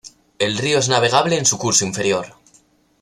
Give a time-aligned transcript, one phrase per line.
[0.39, 2.33] El río es navegable en su curso inferior.